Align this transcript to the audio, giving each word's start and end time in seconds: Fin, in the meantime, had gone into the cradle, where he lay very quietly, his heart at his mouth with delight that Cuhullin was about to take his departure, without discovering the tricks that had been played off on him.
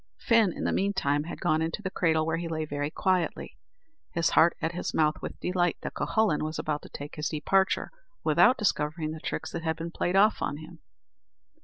Fin, 0.17 0.51
in 0.51 0.63
the 0.63 0.71
meantime, 0.71 1.25
had 1.25 1.39
gone 1.39 1.61
into 1.61 1.83
the 1.83 1.91
cradle, 1.91 2.25
where 2.25 2.37
he 2.37 2.47
lay 2.47 2.65
very 2.65 2.89
quietly, 2.89 3.55
his 4.13 4.31
heart 4.31 4.57
at 4.59 4.71
his 4.71 4.95
mouth 4.95 5.21
with 5.21 5.39
delight 5.39 5.77
that 5.83 5.93
Cuhullin 5.93 6.43
was 6.43 6.57
about 6.57 6.81
to 6.81 6.89
take 6.89 7.17
his 7.17 7.29
departure, 7.29 7.91
without 8.23 8.57
discovering 8.57 9.11
the 9.11 9.19
tricks 9.19 9.51
that 9.51 9.61
had 9.61 9.75
been 9.75 9.91
played 9.91 10.15
off 10.15 10.41
on 10.41 10.57
him. 10.57 10.79